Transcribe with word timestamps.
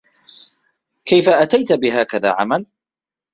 كيف 1.05 1.29
اتيت 1.29 1.73
بهكذا 1.73 2.31
عمل؟ 2.31 2.65